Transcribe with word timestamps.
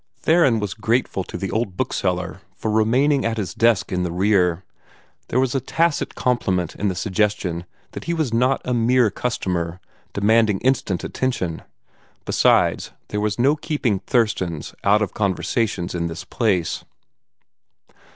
Theron 0.19 0.59
was 0.59 0.73
grateful 0.73 1.23
to 1.25 1.37
the 1.37 1.51
old 1.51 1.77
bookseller 1.77 2.41
for 2.55 2.71
remaining 2.71 3.23
at 3.23 3.37
his 3.37 3.53
desk 3.53 3.91
in 3.91 4.01
the 4.01 4.11
rear. 4.11 4.63
There 5.27 5.39
was 5.39 5.53
a 5.53 5.59
tacit 5.59 6.15
compliment 6.15 6.73
in 6.73 6.87
the 6.87 6.95
suggestion 6.95 7.65
that 7.91 8.05
he 8.05 8.15
was 8.15 8.33
not 8.33 8.61
a 8.65 8.73
mere 8.73 9.11
customer, 9.11 9.79
demanding 10.13 10.57
instant 10.61 11.03
attention. 11.03 11.61
Besides, 12.25 12.93
there 13.09 13.21
was 13.21 13.37
no 13.37 13.55
keeping 13.55 13.99
"Thurston's" 13.99 14.73
out 14.83 15.03
of 15.03 15.13
conversations 15.13 15.93
in 15.93 16.07
this 16.07 16.23
place. 16.23 16.83